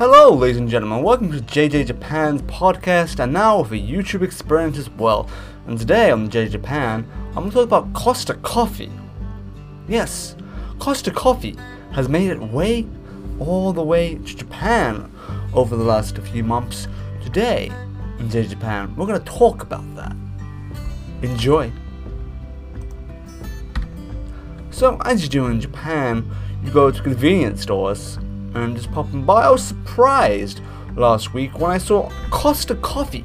[0.00, 1.02] Hello, ladies and gentlemen.
[1.02, 5.28] Welcome to JJ Japan's podcast, and now with a YouTube experience as well.
[5.66, 8.90] And today on JJ Japan, I'm going to talk about Costa Coffee.
[9.88, 10.36] Yes,
[10.78, 11.54] Costa Coffee
[11.92, 12.86] has made it way,
[13.38, 15.12] all the way to Japan
[15.52, 16.88] over the last few months.
[17.22, 17.70] Today,
[18.18, 20.16] in JJ Japan, we're going to talk about that.
[21.20, 21.70] Enjoy.
[24.70, 26.26] So, as you do in Japan,
[26.64, 28.18] you go to convenience stores
[28.54, 29.44] and just popping by.
[29.44, 30.60] I was surprised
[30.96, 33.24] last week when I saw Costa Coffee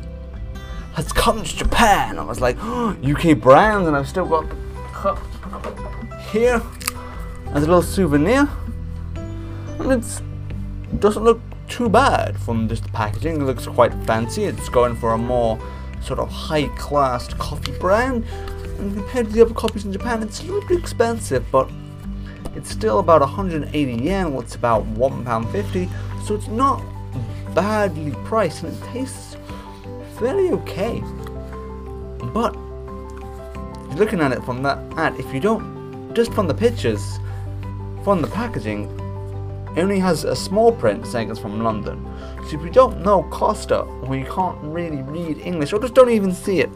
[0.94, 2.18] has come to Japan.
[2.18, 4.56] I was like, oh, UK brand, and I've still got the
[4.94, 5.20] cup
[6.32, 6.62] here
[7.54, 8.50] as a little souvenir.
[9.80, 10.22] And it
[11.00, 13.42] doesn't look too bad from just the packaging.
[13.42, 14.46] It looks quite fancy.
[14.46, 15.60] It's going for a more
[16.02, 18.26] sort of high class coffee brand.
[18.80, 21.70] And compared to the other coffees in Japan, it's a little bit expensive, but
[22.56, 25.90] it's still about 180 yen, well, it's about £1.50,
[26.26, 26.84] so it's not
[27.54, 29.38] badly priced and it tastes
[30.18, 31.02] fairly okay.
[32.34, 32.56] But
[33.98, 37.20] looking at it from that ad, if you don't, just from the pictures,
[38.04, 38.86] from the packaging,
[39.76, 42.06] it only has a small print saying it's from London.
[42.48, 46.10] So if you don't know Costa, or you can't really read English, or just don't
[46.10, 46.70] even see it,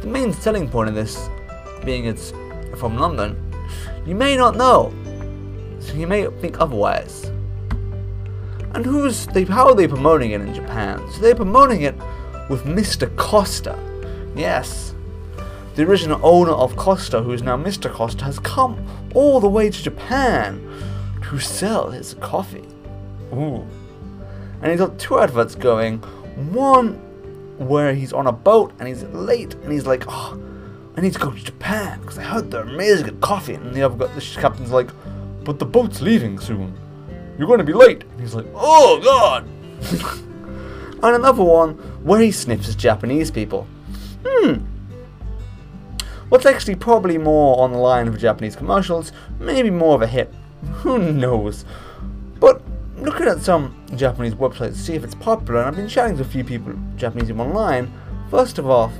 [0.00, 1.28] the main selling point of this
[1.84, 2.32] being it's
[2.76, 3.36] from London
[4.06, 4.92] you may not know,
[5.80, 7.24] so you may think otherwise.
[8.74, 9.44] And who's they?
[9.44, 11.00] How are they promoting it in Japan?
[11.12, 11.94] So they're promoting it
[12.48, 13.14] with Mr.
[13.16, 13.78] Costa.
[14.34, 14.94] Yes,
[15.74, 17.90] the original owner of Costa, who is now Mr.
[17.90, 20.64] Costa, has come all the way to Japan
[21.28, 22.68] to sell his coffee.
[23.32, 23.66] Ooh.
[24.62, 25.98] And he's got two adverts going.
[26.52, 26.94] One
[27.58, 30.36] where he's on a boat and he's late and he's like, oh,
[30.96, 33.54] I need to go to Japan because I heard they're amazing at coffee.
[33.54, 34.90] And the other the captain's like,
[35.42, 36.78] but the boat's leaving soon.
[37.38, 38.04] You're going to be late.
[38.04, 39.44] And he's like, oh god.
[41.02, 43.66] and another one where he sniffs Japanese people.
[44.24, 44.64] Hmm.
[46.28, 50.32] What's actually probably more on the line of Japanese commercials, maybe more of a hit.
[50.76, 51.64] Who knows?
[52.40, 52.62] But
[52.96, 56.22] looking at some Japanese websites to see if it's popular, and I've been chatting to
[56.22, 57.92] a few people, Japanese online.
[58.30, 58.90] First of all,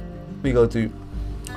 [0.43, 0.93] we go to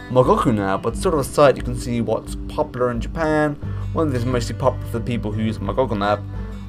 [0.09, 3.55] Mogoku now, but sort of a site you can see what's popular in Japan.
[3.93, 6.19] One of these mostly popular for the people who use Mogoku app,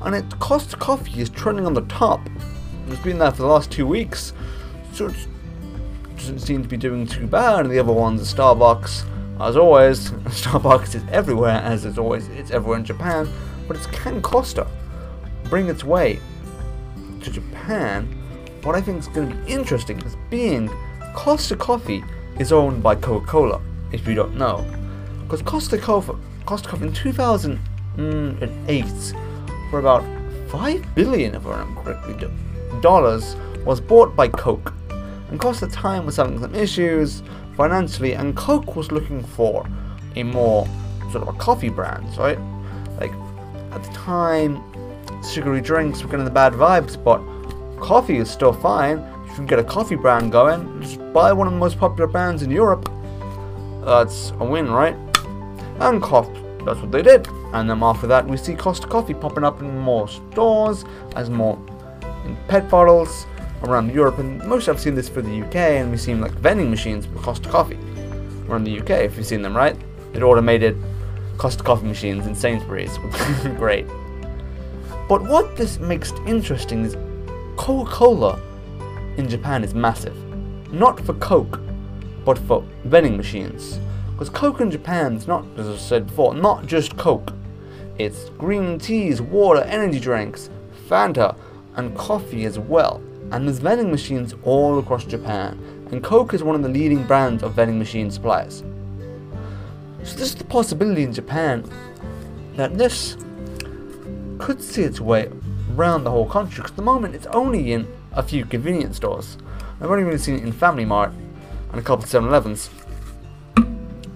[0.02, 2.20] and it Costa Coffee is trending on the top.
[2.88, 4.32] It's been there for the last two weeks,
[4.92, 5.16] so it
[6.16, 7.60] doesn't seem to be doing too bad.
[7.60, 9.04] And the other ones are Starbucks.
[9.40, 13.28] As always, Starbucks is everywhere, as it's always it's everywhere in Japan.
[13.66, 14.66] But it's Can Costa
[15.44, 16.18] bring its way
[17.22, 18.06] to Japan.
[18.62, 20.68] What I think is going to be interesting is being
[21.14, 22.02] Costa Coffee
[22.38, 23.60] is owned by Coca-Cola,
[23.92, 24.64] if you don't know.
[25.22, 29.14] Because Costa Cola, Costa Cola in 2008,
[29.70, 30.04] for about
[30.48, 32.28] 5 billion, if I remember correctly,
[32.80, 34.72] dollars, was bought by Coke.
[35.30, 37.22] And Costa at the time was having some issues
[37.56, 39.66] financially, and Coke was looking for
[40.16, 40.66] a more
[41.12, 42.38] sort of a coffee brand, right?
[42.98, 43.12] Like,
[43.72, 44.62] at the time,
[45.22, 47.20] sugary drinks were getting the bad vibes, but
[47.80, 51.52] coffee is still fine You can get a coffee brand going, just buy one of
[51.52, 52.88] the most popular brands in Europe.
[53.84, 54.94] That's a win, right?
[55.80, 57.26] And coffee, that's what they did.
[57.52, 60.84] And then after that, we see Costa Coffee popping up in more stores,
[61.16, 61.58] as more
[62.24, 63.26] in pet bottles
[63.64, 64.18] around Europe.
[64.18, 67.18] And most I've seen this for the UK, and we've seen like vending machines for
[67.18, 67.80] Costa Coffee
[68.48, 69.74] around the UK, if you've seen them, right?
[70.14, 70.80] It automated
[71.36, 72.96] Costa Coffee machines in Sainsbury's.
[72.98, 73.88] Which is great.
[75.08, 76.96] But what this makes interesting is
[77.56, 78.40] Coca Cola
[79.16, 80.27] in Japan is massive.
[80.70, 81.60] Not for Coke,
[82.24, 83.78] but for vending machines.
[84.12, 87.32] Because Coke in Japan is not, as I said before, not just Coke.
[87.98, 90.50] It's green teas, water, energy drinks,
[90.88, 91.36] Fanta,
[91.76, 93.02] and coffee as well.
[93.30, 95.58] And there's vending machines all across Japan,
[95.90, 98.62] and Coke is one of the leading brands of vending machine suppliers.
[100.02, 101.64] So there's the possibility in Japan
[102.56, 103.16] that this
[104.38, 105.30] could see its way
[105.74, 109.38] around the whole country, because at the moment it's only in a few convenience stores.
[109.80, 111.12] I've only really seen it in Family Mart
[111.70, 112.70] and a couple of 7-Elevens.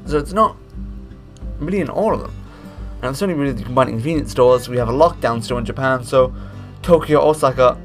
[0.06, 0.56] So it's not
[1.59, 2.35] really in all of them.
[3.03, 4.69] And it's only really the combined convenience stores.
[4.69, 6.35] We have a lockdown store in Japan, so
[6.82, 7.81] Tokyo, Osaka,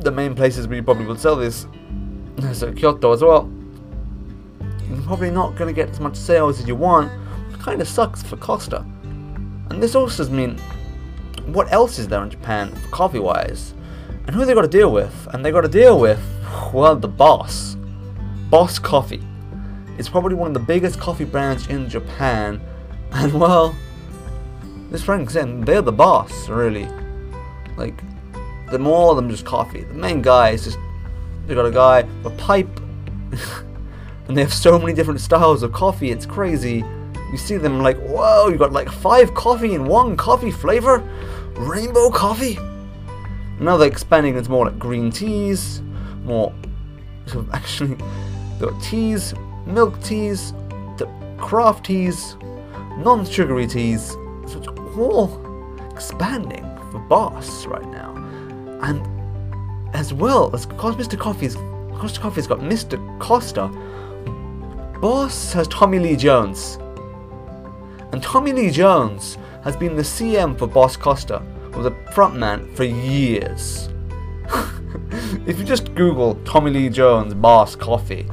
[0.00, 1.66] the main places where you probably would sell this.
[2.52, 3.50] So Kyoto as well.
[4.88, 7.10] You're probably not going to get as much sales as you want.
[7.52, 8.86] It kind of sucks for Costa.
[9.70, 10.56] And this also does mean,
[11.46, 13.74] what else is there in Japan, coffee-wise?
[14.26, 15.28] And who they got to deal with?
[15.32, 16.20] And they got to deal with,
[16.72, 17.76] well, the boss.
[18.50, 19.22] Boss Coffee.
[19.98, 22.60] It's probably one of the biggest coffee brands in Japan.
[23.10, 23.74] And well,
[24.90, 26.86] this Frank said they're the boss, really.
[27.78, 28.02] Like,
[28.68, 29.84] they're more than just coffee.
[29.84, 30.78] The main guy is just
[31.46, 32.68] they got a guy, with a pipe,
[34.28, 36.10] and they have so many different styles of coffee.
[36.10, 36.84] It's crazy.
[37.32, 38.48] You see them like, whoa!
[38.48, 40.98] You got like five coffee in one coffee flavor,
[41.56, 42.58] rainbow coffee.
[43.58, 45.80] Now they're expanding into more like green teas,
[46.24, 46.52] more
[47.52, 47.96] actually
[48.58, 49.34] got teas,
[49.66, 50.52] milk teas,
[50.96, 52.36] the craft teas,
[52.98, 54.10] non-sugary teas.
[54.46, 55.30] So it's all
[55.92, 58.14] expanding for Boss right now,
[58.82, 59.06] and
[59.94, 61.18] as well as Mr.
[61.18, 61.56] Coffee's
[61.98, 62.98] Costa Coffee's got Mr.
[63.18, 63.68] Costa.
[65.00, 66.78] Boss has Tommy Lee Jones,
[68.12, 71.42] and Tommy Lee Jones has been the CM for Boss Costa,
[71.74, 73.88] or the frontman for years.
[75.46, 78.26] If you just Google Tommy Lee Jones Boss Coffee,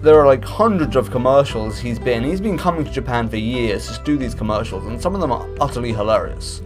[0.00, 2.22] there are like hundreds of commercials he's been.
[2.22, 5.32] He's been coming to Japan for years to do these commercials, and some of them
[5.32, 6.62] are utterly hilarious.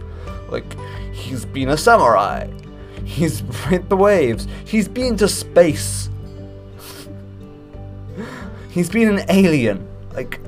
[0.49, 0.75] Like,
[1.13, 2.47] he's been a samurai,
[3.05, 6.09] he's hit the waves, he's been to space,
[8.71, 9.87] he's been an alien.
[10.13, 10.39] Like,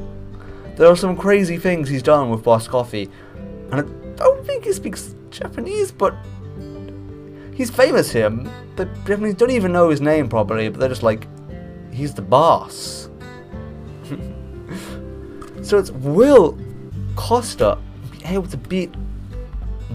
[0.75, 3.09] there are some crazy things he's done with Boss Coffee,
[3.71, 6.13] and I don't think he speaks Japanese, but
[7.61, 8.31] he's famous here.
[8.75, 11.27] The Japanese don't even know his name properly, but they're just like,
[11.93, 13.07] he's the boss.
[15.61, 16.57] so it's will
[17.15, 17.77] Costa
[18.11, 18.91] be able to beat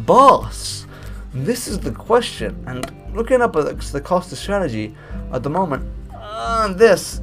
[0.07, 0.87] boss?
[1.35, 2.63] This is the question.
[2.69, 4.95] And looking up at the Costa strategy
[5.33, 7.21] at the moment, uh, this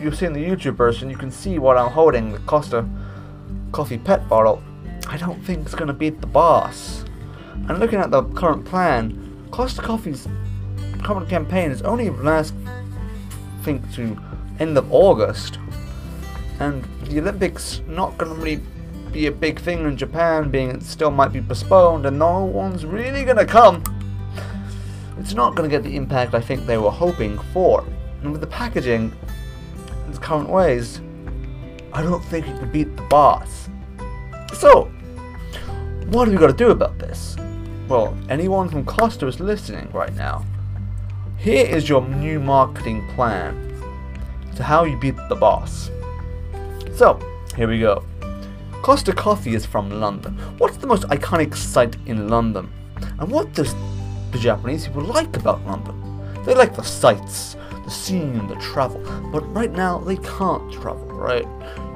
[0.00, 2.88] you've seen the YouTube version, you can see what I'm holding the Costa
[3.72, 4.62] coffee pet bottle.
[5.08, 7.05] I don't think it's gonna beat the boss.
[7.68, 10.28] And looking at the current plan, Costa Coffee's
[11.02, 12.54] current campaign is only last
[13.62, 14.16] think to
[14.58, 15.58] end of August.
[16.60, 18.62] And the Olympics not gonna really
[19.12, 22.84] be a big thing in Japan, being it still might be postponed and no one's
[22.84, 23.82] really gonna come.
[25.18, 27.84] It's not gonna get the impact I think they were hoping for.
[28.22, 29.12] And with the packaging
[30.04, 31.00] in its current ways,
[31.92, 33.68] I don't think it could beat the boss.
[34.52, 34.90] So,
[36.06, 37.36] what have we got to do about this?
[37.88, 40.44] Well, anyone from Costa is listening right now.
[41.36, 43.54] Here is your new marketing plan
[44.54, 45.90] to how you beat the boss.
[46.94, 47.20] So,
[47.56, 48.04] here we go.
[48.82, 50.34] Costa Coffee is from London.
[50.58, 52.70] What's the most iconic site in London?
[53.18, 53.74] And what does
[54.30, 55.94] the Japanese people like about London?
[56.44, 57.56] They like the sights,
[57.86, 59.00] the scene, the travel.
[59.32, 61.46] But right now, they can't travel, right?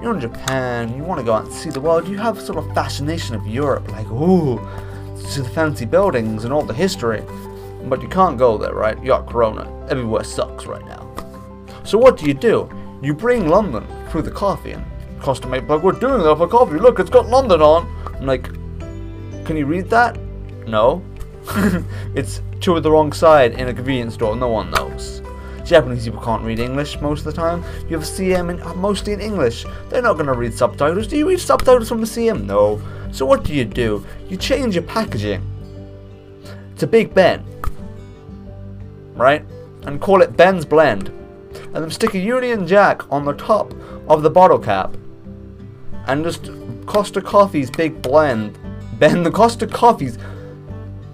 [0.03, 2.59] You're in Japan, you want to go out and see the world, you have sort
[2.59, 4.57] of fascination of Europe, like, ooh,
[5.33, 7.23] to the fancy buildings and all the history.
[7.85, 8.99] But you can't go there, right?
[8.99, 9.87] You got Corona.
[9.91, 11.07] Everywhere sucks right now.
[11.85, 12.71] So what do you do?
[13.03, 14.85] You bring London through the coffee and
[15.21, 16.79] Costa mate like, we're doing that for coffee.
[16.79, 17.87] Look, it's got London on.
[18.15, 18.45] I'm like,
[19.45, 20.19] can you read that?
[20.67, 21.03] No.
[22.15, 24.37] it's to the wrong side in a convenience store.
[24.37, 25.23] No one knows.
[25.71, 27.63] Japanese people can't read English most of the time.
[27.89, 29.65] You have a CM in, uh, mostly in English.
[29.89, 31.07] They're not going to read subtitles.
[31.07, 32.45] Do you read subtitles from the CM?
[32.45, 32.83] No.
[33.13, 34.05] So what do you do?
[34.29, 35.43] You change your packaging
[36.77, 37.45] to Big Ben,
[39.15, 39.45] right?
[39.83, 41.09] And call it Ben's Blend.
[41.55, 43.73] And then stick a Union Jack on the top
[44.09, 44.97] of the bottle cap.
[46.09, 46.51] And just
[46.87, 48.59] Costa Coffee's Big Blend.
[48.99, 50.19] Ben, the Costa Coffee's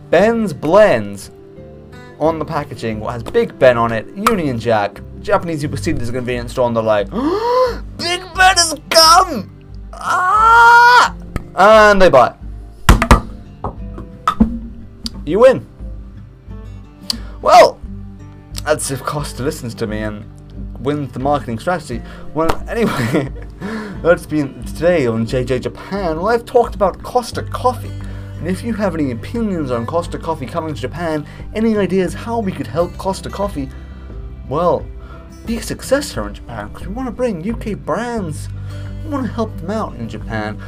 [0.09, 1.31] Ben's Blends
[2.19, 5.01] on the packaging what has Big Ben on it, Union Jack.
[5.21, 7.11] Japanese people see this as a convenience store and they're like,
[7.99, 9.67] Big Ben has come!
[9.93, 11.15] Ah!
[11.55, 12.35] And they buy
[15.25, 15.67] You win.
[17.43, 17.81] Well,
[18.65, 20.25] that's if Costa listens to me and
[20.81, 22.03] wins the marketing strategy.
[22.35, 23.29] Well, anyway,
[24.03, 26.17] that's been today on JJ Japan.
[26.17, 27.93] Well, I've talked about Costa Coffee.
[28.39, 32.41] And if you have any opinions on Costa Coffee coming to Japan, any ideas how
[32.41, 33.69] we could help Costa Coffee,
[34.49, 34.87] well,
[35.47, 38.49] be a success here in Japan because we want to bring UK brands.
[39.05, 40.61] We want to help them out in Japan.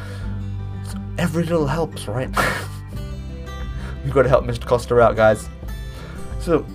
[0.85, 2.29] So every little helps, right?
[4.03, 4.65] We've got to help Mr.
[4.65, 5.49] Costa out, guys.
[6.39, 6.65] So,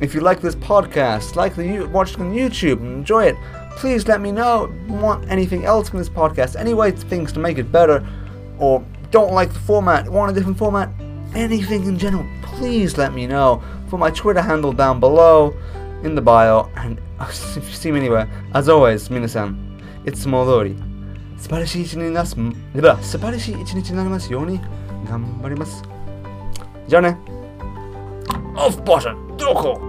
[0.00, 3.36] if you like this podcast, like the you watch on YouTube, and enjoy it,
[3.76, 4.72] please let me know.
[4.88, 6.58] Want anything else from this podcast?
[6.58, 8.06] Any way things to make it better,
[8.58, 10.89] or don't like the format, want a different format,
[11.33, 15.53] anything in general, please let me know for my Twitter handle down below
[16.03, 16.69] in the bio.
[16.75, 19.55] And if you see me anywhere, as always, minasan,
[20.05, 20.75] it's Modori.
[21.37, 22.35] 素晴らしい一日になす、
[22.73, 24.59] では、素晴らしい一日になりますように
[25.07, 25.83] 頑張ります。
[26.87, 27.17] じゃあね。
[28.55, 29.88] オフボタン、どこ